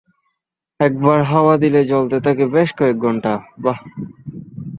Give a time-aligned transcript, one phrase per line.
[0.79, 3.33] একবার হাওয়া দিলে জ্বলতে থাকে বেশ কয়েক ঘণ্টা।